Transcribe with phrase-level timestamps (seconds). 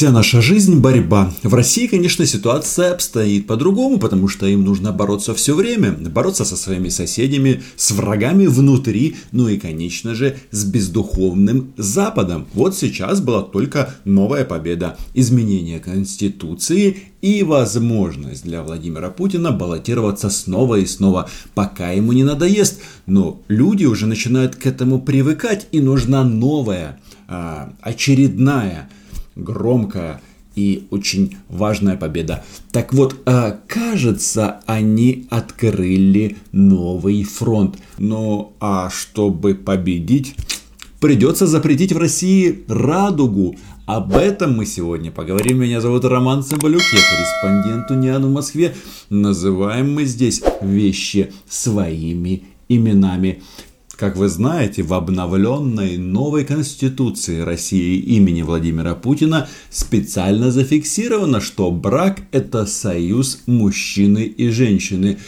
[0.00, 1.30] Вся наша жизнь– борьба.
[1.42, 5.92] В России, конечно, ситуация обстоит по-другому, потому что им нужно бороться все время.
[5.92, 12.46] Бороться со своими соседями, с врагами внутри, ну и, конечно же, с бездуховным Западом.
[12.54, 14.96] Вот сейчас была только новая победа.
[15.12, 22.80] Изменение Конституции и возможность для Владимира Путина баллотироваться снова и снова, пока ему не надоест.
[23.04, 26.98] Но люди уже начинают к этому привыкать, и нужна новая,
[27.28, 28.88] а, очередная–
[29.36, 30.20] громкая
[30.54, 32.44] и очень важная победа.
[32.72, 37.78] Так вот, а, кажется, они открыли новый фронт.
[37.98, 40.34] Ну а чтобы победить,
[41.00, 43.56] придется запретить в России радугу.
[43.86, 45.60] Об этом мы сегодня поговорим.
[45.60, 48.74] Меня зовут Роман Цымбалюк, я корреспондент Униан в Москве.
[49.08, 53.42] Называем мы здесь вещи своими именами.
[54.00, 62.22] Как вы знаете, в обновленной новой Конституции России имени Владимира Путина специально зафиксировано, что брак–
[62.32, 65.18] это союз мужчины и женщины.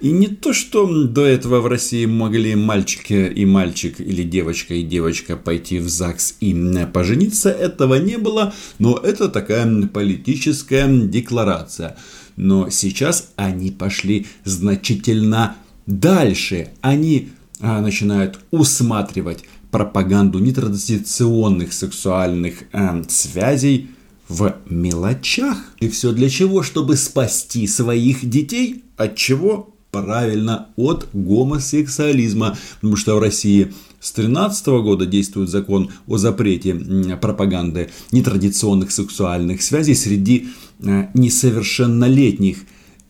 [0.00, 4.84] И не то, что до этого в России могли мальчики и мальчик, или девочка и
[4.84, 6.54] девочка пойти в ЗАГС и
[6.92, 11.96] пожениться, этого не было, но это такая политическая декларация.
[12.36, 15.56] Но сейчас они пошли значительно
[15.88, 16.68] дальше.
[16.80, 23.90] Они начинают усматривать пропаганду нетрадиционных сексуальных э, связей
[24.28, 25.58] в мелочах.
[25.80, 26.62] И все для чего?
[26.62, 28.84] Чтобы спасти своих детей.
[28.96, 29.74] От чего?
[29.90, 32.56] Правильно, от гомосексуализма.
[32.76, 36.74] Потому что в России с 2013 года действует закон о запрете
[37.20, 40.48] пропаганды нетрадиционных сексуальных связей среди
[40.80, 42.58] э, несовершеннолетних.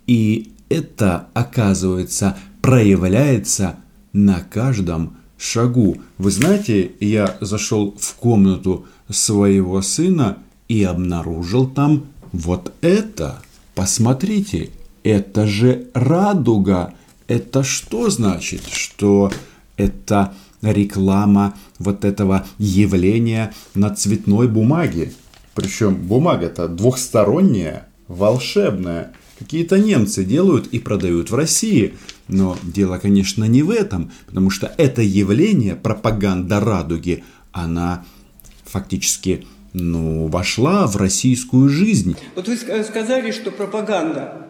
[0.06, 3.76] И это, оказывается, проявляется
[4.12, 5.98] на каждом шагу.
[6.18, 13.42] Вы знаете, я зашел в комнату своего сына и обнаружил там вот это.
[13.74, 14.70] Посмотрите,
[15.02, 16.94] это же радуга.
[17.26, 18.62] Это что значит?
[18.70, 19.32] Что
[19.76, 25.12] это реклама вот этого явления на цветной бумаге.
[25.54, 29.12] Причем бумага-то двухсторонняя, волшебная.
[29.40, 31.94] Какие-то немцы делают и продают в России.
[32.28, 38.04] Но дело, конечно, не в этом, потому что это явление, пропаганда радуги, она
[38.66, 42.16] фактически ну, вошла в российскую жизнь.
[42.36, 44.49] Вот вы сказали, что пропаганда.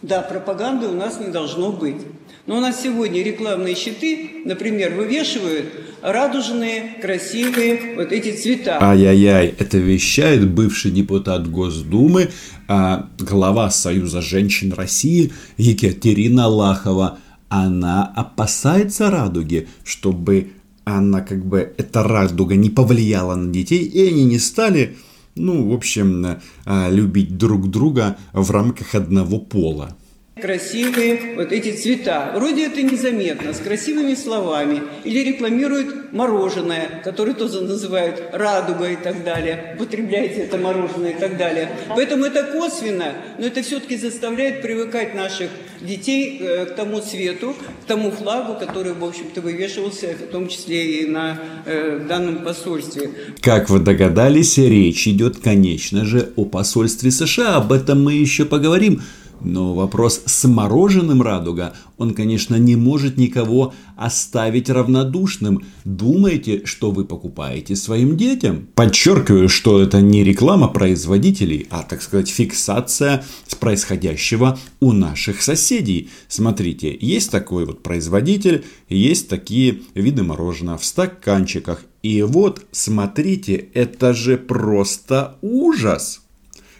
[0.00, 2.02] Да, пропаганды у нас не должно быть.
[2.46, 5.66] Но у нас сегодня рекламные щиты, например, вывешивают
[6.02, 8.78] радужные, красивые вот эти цвета.
[8.80, 12.30] Ай-яй-яй, это вещает бывший депутат Госдумы,
[12.66, 17.18] а, глава Союза женщин России Екатерина Лахова.
[17.48, 20.50] Она опасается радуги, чтобы
[20.84, 24.96] она как бы, эта радуга не повлияла на детей, и они не стали,
[25.34, 29.96] ну, в общем, а, любить друг друга в рамках одного пола
[30.40, 32.32] красивые вот эти цвета.
[32.34, 34.82] Вроде это незаметно, с красивыми словами.
[35.04, 39.74] Или рекламируют мороженое, которое тоже называют радуга и так далее.
[39.76, 41.70] Употребляйте это мороженое и так далее.
[41.88, 45.50] Поэтому это косвенно, но это все-таки заставляет привыкать наших
[45.80, 51.02] детей э, к тому цвету, к тому флагу, который, в общем-то, вывешивался, в том числе
[51.02, 53.10] и на э, данном посольстве.
[53.40, 57.56] Как вы догадались, речь идет, конечно же, о посольстве США.
[57.56, 59.02] Об этом мы еще поговорим.
[59.44, 65.64] Но вопрос с мороженым радуга, он, конечно, не может никого оставить равнодушным.
[65.84, 68.68] Думаете, что вы покупаете своим детям?
[68.74, 76.10] Подчеркиваю, что это не реклама производителей, а, так сказать, фиксация с происходящего у наших соседей.
[76.28, 81.84] Смотрите, есть такой вот производитель, есть такие виды мороженого в стаканчиках.
[82.02, 86.20] И вот, смотрите, это же просто ужас.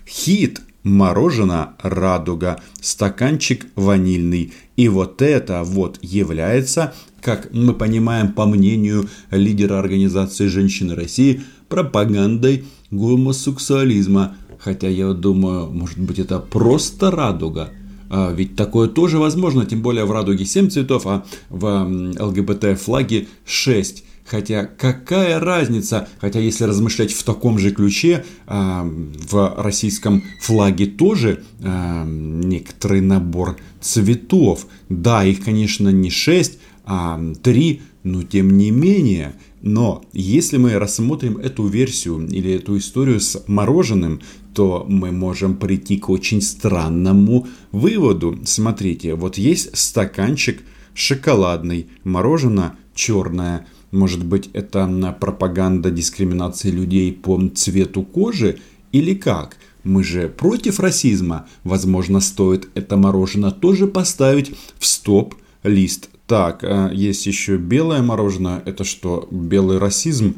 [0.06, 4.52] Хит мороженое радуга, стаканчик ванильный.
[4.76, 12.64] И вот это вот является, как мы понимаем по мнению лидера организации «Женщины России», пропагандой
[12.90, 14.36] гомосексуализма.
[14.58, 17.70] Хотя я думаю, может быть это просто радуга.
[18.10, 21.88] А ведь такое тоже возможно, тем более в радуге 7 цветов, а в
[22.20, 24.04] ЛГБТ флаге 6.
[24.24, 28.82] Хотя какая разница, хотя если размышлять в таком же ключе, э,
[29.30, 34.66] в российском флаге тоже э, некоторый набор цветов.
[34.88, 39.34] Да, их, конечно, не 6, а 3, но тем не менее.
[39.60, 44.20] Но если мы рассмотрим эту версию или эту историю с мороженым,
[44.54, 48.38] то мы можем прийти к очень странному выводу.
[48.44, 50.62] Смотрите, вот есть стаканчик
[50.94, 58.58] шоколадный, мороженое черное– может быть, это пропаганда дискриминации людей по цвету кожи?
[58.90, 59.56] Или как?
[59.84, 61.46] Мы же против расизма.
[61.62, 66.08] Возможно, стоит это мороженое тоже поставить в стоп-лист.
[66.26, 68.62] Так, а есть еще белое мороженое.
[68.64, 70.36] Это что, белый расизм?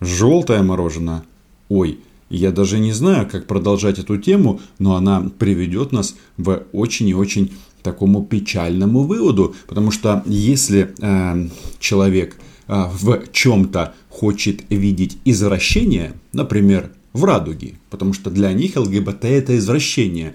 [0.00, 1.24] Желтое мороженое?
[1.68, 7.08] Ой, я даже не знаю, как продолжать эту тему, но она приведет нас в очень
[7.08, 7.52] и очень
[7.82, 11.48] такому печальному выводу, потому что если э,
[11.78, 12.36] человек
[12.66, 20.34] в чем-то хочет видеть извращение, например, в радуге, потому что для них ЛГБТ это извращение,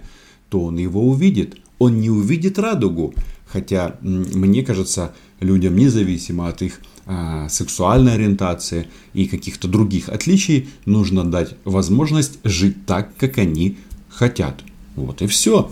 [0.49, 1.57] то он его увидит.
[1.77, 3.13] Он не увидит радугу.
[3.45, 11.25] Хотя, мне кажется, людям, независимо от их а, сексуальной ориентации и каких-то других отличий, нужно
[11.25, 13.77] дать возможность жить так, как они
[14.07, 14.61] хотят.
[14.95, 15.71] Вот и все.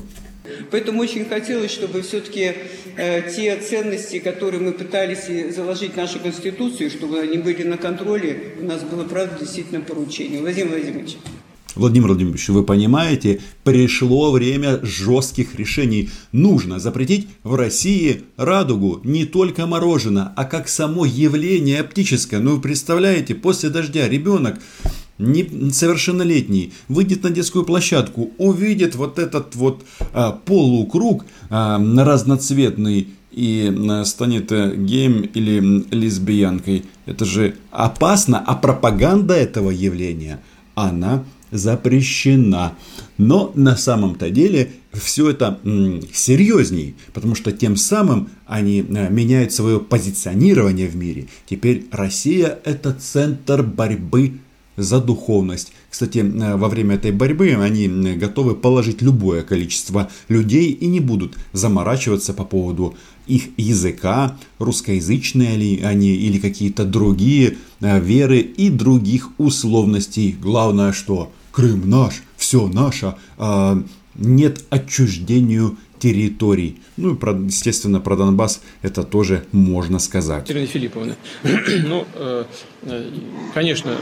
[0.71, 2.53] Поэтому очень хотелось, чтобы все-таки
[2.95, 8.53] э, те ценности, которые мы пытались заложить в нашу Конституцию, чтобы они были на контроле,
[8.59, 10.41] у нас было, правда, действительно поручение.
[10.41, 11.17] Владимир Владимирович.
[11.77, 16.09] Владимир Владимирович, вы понимаете, пришло время жестких решений.
[16.31, 22.39] Нужно запретить в России радугу, не только мороженое, а как само явление оптическое.
[22.39, 24.59] Ну, вы представляете, после дождя ребенок
[25.17, 29.83] несовершеннолетний выйдет на детскую площадку, увидит вот этот вот
[30.13, 36.85] а, полукруг а, разноцветный и а, станет а, геем или лесбиянкой.
[37.05, 40.41] Это же опасно, а пропаганда этого явления,
[40.75, 42.73] она запрещена.
[43.17, 45.59] Но на самом-то деле все это
[46.13, 51.27] серьезней, потому что тем самым они а, меняют свое позиционирование в мире.
[51.49, 54.39] Теперь Россия это центр борьбы
[54.77, 55.73] за духовность.
[55.89, 61.35] Кстати, э, во время этой борьбы они готовы положить любое количество людей и не будут
[61.51, 62.95] заморачиваться по поводу
[63.25, 70.35] их языка, русскоязычные ли они или какие-то другие э, веры и других условностей.
[70.39, 73.83] Главное, что Крым наш, все наше, а
[74.13, 76.77] нет отчуждению территорий.
[76.97, 80.51] Ну и, естественно, про Донбасс это тоже можно сказать.
[80.51, 82.45] Ирина Филипповна, ну, э,
[83.55, 83.97] конечно,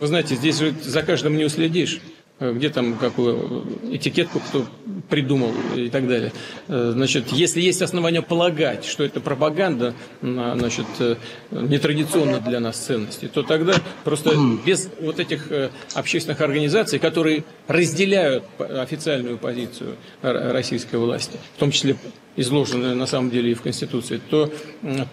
[0.00, 2.00] вы знаете, здесь же за каждым не уследишь.
[2.40, 4.66] Где там какую этикетку кто
[5.08, 6.32] придумал и так далее.
[6.68, 11.16] Э, значит, если есть основания полагать, что это пропаганда, значит, э,
[11.50, 13.74] нетрадиционно для нас ценности, то тогда
[14.04, 14.32] просто
[14.64, 21.96] без вот этих э, общественных организаций, которые разделяют официальную позицию российской власти, в том числе
[22.36, 24.50] изложенную на самом деле и в Конституции, то,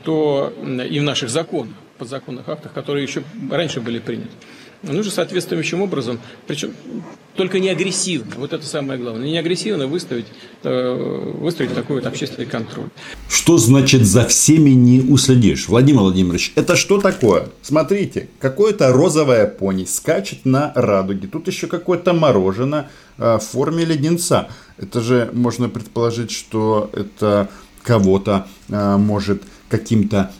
[0.03, 0.53] то
[0.89, 4.31] и в наших законах, подзаконных актах, которые еще раньше были приняты
[4.83, 6.71] нужно соответствующим образом, причем
[7.35, 10.25] только не агрессивно, вот это самое главное, не агрессивно выставить,
[10.63, 12.89] э, выставить такой вот общественный контроль.
[13.29, 15.69] Что значит за всеми не уследишь?
[15.69, 17.47] Владимир Владимирович, это что такое?
[17.61, 24.49] Смотрите, какое-то розовое пони скачет на радуге, тут еще какое-то мороженое э, в форме леденца.
[24.77, 27.49] Это же можно предположить, что это
[27.83, 30.31] кого-то э, может каким-то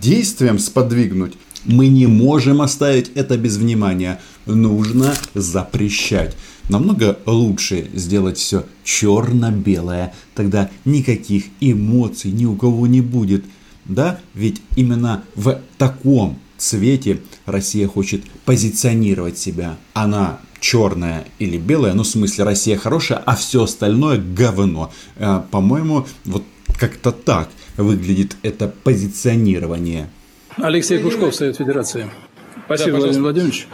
[0.00, 1.34] действием сподвигнуть.
[1.64, 4.20] Мы не можем оставить это без внимания.
[4.46, 6.36] Нужно запрещать.
[6.68, 10.14] Намного лучше сделать все черно-белое.
[10.34, 13.44] Тогда никаких эмоций ни у кого не будет.
[13.84, 19.76] Да, ведь именно в таком цвете Россия хочет позиционировать себя.
[19.92, 24.92] Она черная или белая, ну в смысле Россия хорошая, а все остальное говно.
[25.16, 26.44] А, по-моему, вот
[26.78, 30.08] как-то так выглядит это позиционирование.
[30.58, 32.10] Алексей Кушков, Совет Федерации.
[32.66, 33.66] Спасибо, да, Владимир Владимирович.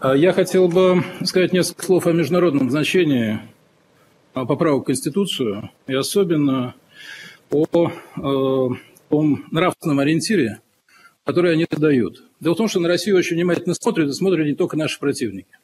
[0.00, 3.40] А я хотел бы сказать несколько слов о международном значении
[4.34, 6.74] а, поправок в Конституцию и особенно
[7.50, 8.68] о, э,
[9.08, 10.60] том нравственном ориентире,
[11.24, 12.22] который они дают.
[12.38, 15.58] Дело в том, что на Россию очень внимательно смотрят, и смотрят не только наши противники.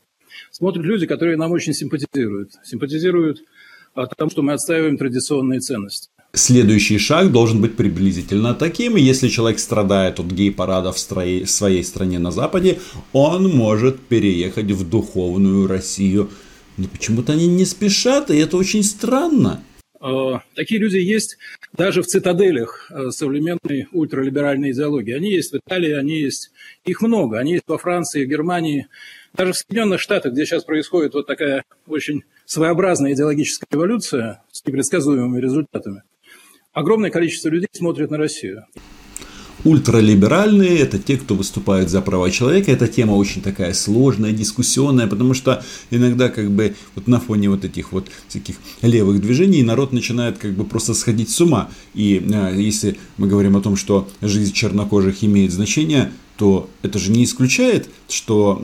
[0.50, 2.52] Смотрят люди, которые нам очень симпатизируют.
[2.64, 3.44] Симпатизируют
[3.94, 8.96] о том, что мы отстаиваем традиционные ценности следующий шаг должен быть приблизительно таким.
[8.96, 12.78] Если человек страдает от гей-парада в своей стране на Западе,
[13.12, 16.30] он может переехать в духовную Россию.
[16.76, 19.62] Но почему-то они не спешат, и это очень странно.
[19.98, 21.38] А, такие люди есть
[21.72, 25.14] даже в цитаделях э, современной ультралиберальной идеологии.
[25.14, 26.50] Они есть в Италии, они есть,
[26.84, 28.88] их много, они есть во Франции, в Германии,
[29.32, 35.40] даже в Соединенных Штатах, где сейчас происходит вот такая очень своеобразная идеологическая эволюция с непредсказуемыми
[35.40, 36.02] результатами
[36.76, 38.66] огромное количество людей смотрит на Россию.
[39.64, 42.70] Ультралиберальные– это те, кто выступает за права человека.
[42.70, 47.64] Эта тема очень такая сложная, дискуссионная, потому что иногда как бы вот на фоне вот
[47.64, 51.70] этих вот всяких левых движений народ начинает как бы просто сходить с ума.
[51.94, 57.10] И а, если мы говорим о том, что жизнь чернокожих имеет значение, то это же
[57.10, 58.60] не исключает, что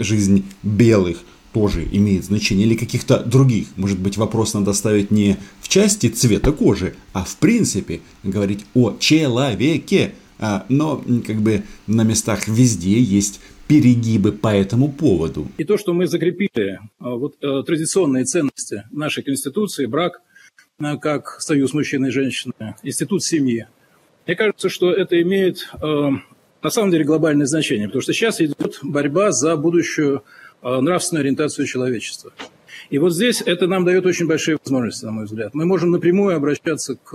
[0.00, 1.18] жизнь белых
[1.54, 3.68] тоже имеет значение, или каких-то других.
[3.76, 8.96] Может быть, вопрос надо ставить не в части цвета кожи, а в принципе говорить о
[8.98, 10.14] человеке.
[10.40, 15.46] А, но как бы на местах везде есть перегибы по этому поводу.
[15.56, 20.20] И то, что мы закрепили а, вот, э, традиционные ценности нашей Конституции, брак
[20.80, 23.68] э, как союз мужчины и женщины, институт семьи,
[24.26, 26.10] мне кажется, что это имеет э,
[26.62, 30.24] на самом деле глобальное значение, потому что сейчас идет борьба за будущую
[30.64, 32.32] нравственную ориентацию человечества.
[32.90, 35.54] И вот здесь это нам дает очень большие возможности, на мой взгляд.
[35.54, 37.14] Мы можем напрямую обращаться к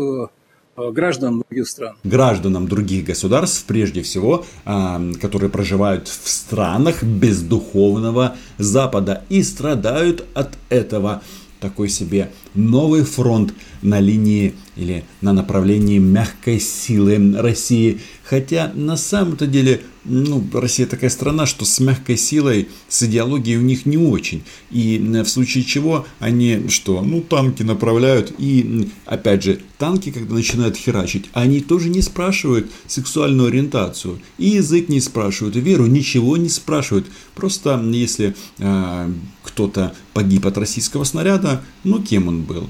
[0.78, 1.96] э, гражданам других стран.
[2.04, 10.50] Гражданам других государств, прежде всего, э, которые проживают в странах бездуховного Запада и страдают от
[10.70, 11.22] этого
[11.60, 18.00] такой себе новый фронт на линии или на направлении мягкой силы России.
[18.30, 23.62] Хотя на самом-то деле ну, Россия такая страна, что с мягкой силой, с идеологией у
[23.62, 24.44] них не очень.
[24.70, 27.02] И в случае чего они что?
[27.02, 28.32] Ну, танки направляют.
[28.38, 34.20] И, опять же, танки, когда начинают херачить, они тоже не спрашивают сексуальную ориентацию.
[34.38, 37.08] И язык не спрашивают, и веру ничего не спрашивают.
[37.34, 42.70] Просто если э, кто-то погиб от российского снаряда, ну, кем он был?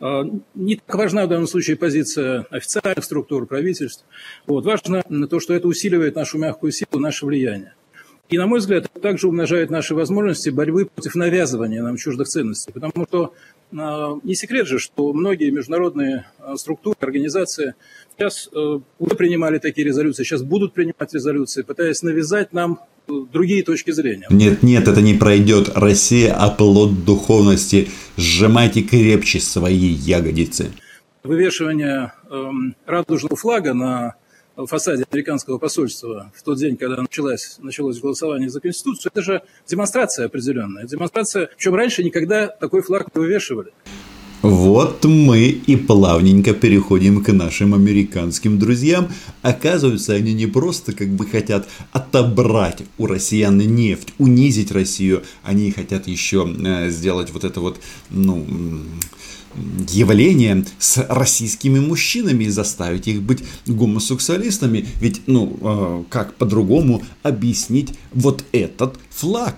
[0.00, 0.24] А,
[0.54, 4.04] не так важна в данном случае позиция официальных структур, правительств.
[4.46, 4.64] Вот.
[4.64, 7.74] Важно то, что это усиливает нашу мягкую силу, наше влияние.
[8.28, 12.72] И, на мой взгляд, это также умножает наши возможности борьбы против навязывания нам чуждых ценностей.
[12.72, 13.34] Потому что
[13.70, 17.74] не секрет же, что многие международные э, структуры, организации
[18.16, 23.90] сейчас э, уже принимали такие резолюции, сейчас будут принимать резолюции, пытаясь навязать нам другие точки
[23.90, 24.26] зрения.
[24.30, 25.70] Нет, нет, это не пройдет.
[25.74, 27.88] Россия– оплот духовности.
[28.16, 30.72] Сжимайте крепче свои ягодицы.
[31.22, 34.14] Вывешивание эм, радужного флага на
[34.66, 40.26] фасаде американского посольства в тот день, когда началось, началось голосование за Конституцию, это же демонстрация
[40.26, 40.84] определенная.
[40.84, 43.72] Демонстрация, причем раньше никогда такой флаг не вывешивали.
[44.42, 49.08] Вот мы и плавненько переходим к нашим американским друзьям.
[49.42, 56.06] Оказывается, они не просто как бы хотят отобрать у россиян нефть, унизить Россию, они хотят
[56.06, 57.80] еще э, сделать вот это вот,
[58.10, 58.46] ну,
[59.88, 64.86] явление с российскими мужчинами и заставить их быть гомосексуалистами.
[65.00, 69.56] Ведь, ну, э, как по-другому объяснить вот этот флаг?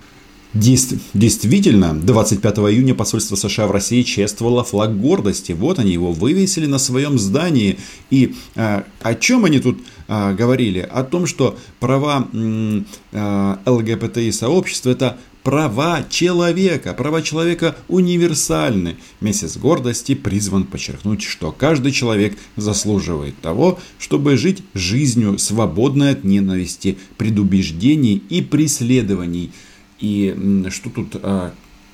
[0.52, 5.52] Действительно, 25 июня посольство США в России чествовало флаг гордости.
[5.52, 7.78] Вот они его вывесили на своем здании.
[8.10, 9.78] И э, о чем они тут
[10.08, 10.80] э, говорили?
[10.80, 16.94] О том, что права э, ЛГБТИ сообщества это права человека.
[16.94, 18.96] Права человека универсальны.
[19.20, 26.98] Месяц гордости призван подчеркнуть, что каждый человек заслуживает того, чтобы жить жизнью, свободной от ненависти,
[27.18, 29.52] предубеждений и преследований–
[30.00, 31.52] и что тут а,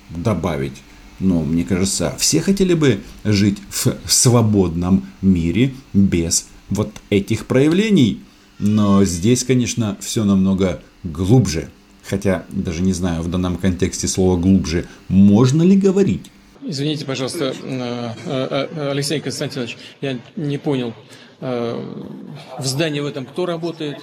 [0.09, 0.81] добавить?
[1.19, 8.21] Но мне кажется, все хотели бы жить в свободном мире без вот этих проявлений.
[8.59, 11.69] Но здесь, конечно, все намного глубже.
[12.03, 16.31] Хотя даже не знаю в данном контексте слова глубже можно ли говорить.
[16.63, 20.93] Извините, пожалуйста, э, э, э, Алексей Константинович, я не понял.
[21.39, 23.99] В здании в этом кто работает?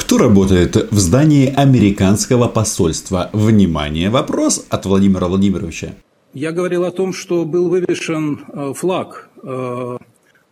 [0.00, 3.28] Кто работает в здании американского посольства?
[3.34, 5.92] Внимание, вопрос от Владимира Владимировича.
[6.32, 9.98] Я говорил о том, что был вывешен э, флаг э,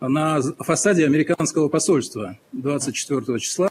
[0.01, 3.69] на фасаде американского посольства 24 числа.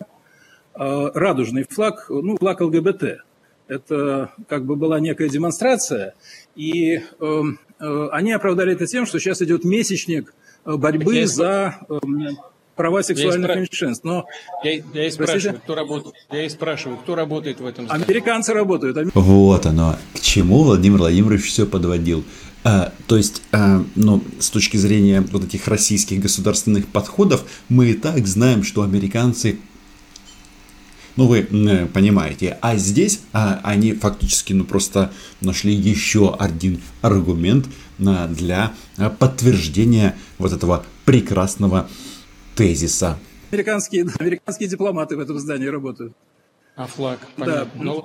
[0.75, 3.21] Э, радужный флаг, ну, флаг ЛГБТ.
[3.69, 6.15] Это как бы была некая демонстрация,
[6.57, 7.03] и
[7.79, 11.79] они оправдали это тем, что сейчас идет месячник борьбы за
[12.79, 14.05] права сексуальных я меньшинств.
[14.05, 14.25] Но,
[14.65, 18.05] я, я и спрашиваю, кто работает, я и спрашиваю, кто работает в этом здании?
[18.05, 18.97] Американцы работают.
[19.15, 19.99] Вот оно.
[20.15, 22.25] К чему Владимир Владимирович все подводил.
[22.65, 27.95] А, то есть, а, ну, с точки зрения вот этих российских государственных подходов, мы и
[27.95, 29.59] так знаем, что американцы
[31.17, 32.59] ну, вы э, понимаете.
[32.61, 37.67] А здесь а, они фактически, ну, просто нашли еще один аргумент
[37.99, 41.89] а, для а, подтверждения вот этого прекрасного
[42.59, 43.17] тезиса.
[43.51, 46.13] Американские, американские дипломаты в этом здании работают.
[46.77, 47.21] А флаг?
[47.37, 47.71] Понятно.
[47.75, 47.83] Да.
[47.85, 48.05] Ну,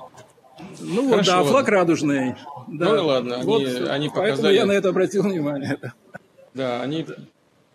[0.80, 2.34] ну Хорошо, да, флаг радужный.
[2.68, 2.94] Да.
[2.94, 4.30] Ну ладно, они, вот, они показали...
[4.30, 5.78] Поэтому я на это обратил внимание.
[6.54, 7.04] Да, они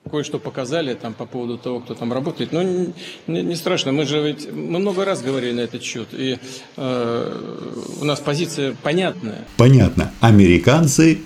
[0.10, 2.54] кое-что показали там по поводу того, кто там работает.
[2.54, 2.94] Но не,
[3.28, 6.40] не страшно, мы же ведь мы много раз говорили на этот счет, и
[6.78, 7.68] э,
[8.02, 9.46] у нас позиция понятная.
[9.58, 10.12] Понятно.
[10.22, 11.20] Американцы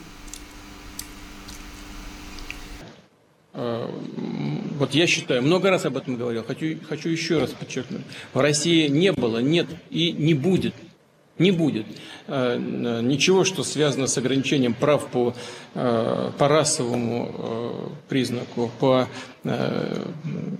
[4.83, 8.01] вот я считаю, много раз об этом говорил, хочу, хочу еще раз подчеркнуть.
[8.33, 10.73] В России не было, нет и не будет
[11.39, 11.85] Не будет.
[12.27, 12.57] Э,
[13.01, 15.33] ничего, что связано с ограничением прав по,
[15.73, 19.07] э, по расовому э, признаку, по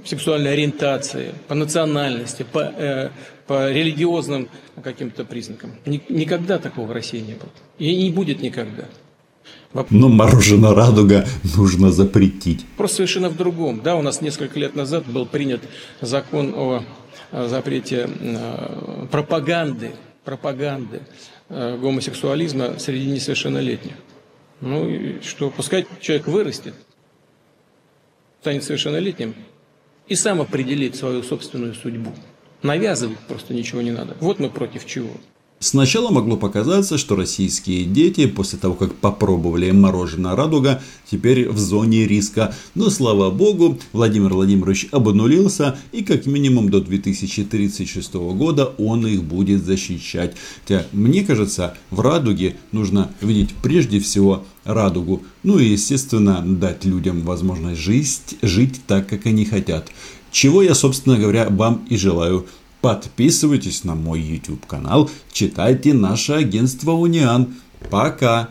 [0.06, 3.10] сексуальной ориентации, по национальности, по,
[3.48, 4.50] по религиозным
[4.84, 5.72] каким-то признакам.
[5.86, 7.50] Никогда такого в России не было.
[7.78, 8.84] И не будет никогда.
[9.90, 11.26] Но мороженое радуга
[11.56, 12.66] нужно запретить.
[12.78, 13.82] Просто совершенно в другом.
[13.82, 15.62] Да, у нас несколько лет назад был принят
[16.02, 16.84] закон о
[17.32, 18.10] запрете
[19.12, 21.02] пропаганды пропаганды
[21.50, 23.94] э, гомосексуализма среди несовершеннолетних.
[24.62, 26.74] Ну и что, пускай человек вырастет,
[28.42, 29.36] станет совершеннолетним
[30.08, 32.14] и сам определит свою собственную судьбу.
[32.62, 34.16] Навязывать просто ничего не надо.
[34.22, 35.12] Вот мы против чего.
[35.64, 42.06] Сначала могло показаться, что российские дети, после того, как попробовали мороженое «Радуга», теперь в зоне
[42.06, 42.54] риска.
[42.76, 49.64] Но, слава богу, Владимир Владимирович обнулился, и как минимум до 2036 года он их будет
[49.64, 50.36] защищать.
[50.64, 55.24] Хотя, мне кажется, в «Радуге» нужно видеть прежде всего радугу.
[55.44, 59.88] Ну и, естественно, дать людям возможность жить, жить так, как они хотят.
[60.30, 62.48] Чего я, собственно говоря, вам и желаю.
[62.84, 67.56] Подписывайтесь на мой YouTube канал, читайте наше агентство Униан.
[67.90, 68.50] Пока!